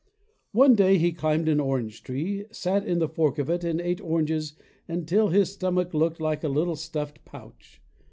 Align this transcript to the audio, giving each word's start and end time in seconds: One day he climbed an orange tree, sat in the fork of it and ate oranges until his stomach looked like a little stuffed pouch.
One 0.51 0.73
day 0.73 0.97
he 0.97 1.11
climbed 1.11 1.47
an 1.47 1.59
orange 1.59 2.01
tree, 2.01 2.45
sat 2.49 2.83
in 2.83 2.97
the 2.97 3.07
fork 3.07 3.37
of 3.37 3.51
it 3.51 3.63
and 3.63 3.79
ate 3.79 4.01
oranges 4.01 4.55
until 4.87 5.27
his 5.27 5.53
stomach 5.53 5.93
looked 5.93 6.19
like 6.19 6.43
a 6.43 6.47
little 6.49 6.75
stuffed 6.75 7.23
pouch. 7.23 7.79